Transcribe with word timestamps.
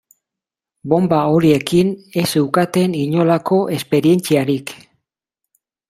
Bonba 0.93 1.19
horiekin 1.33 1.93
ez 2.21 2.25
zeukaten 2.31 2.97
inolako 3.03 3.63
esperientziarik. 3.79 4.79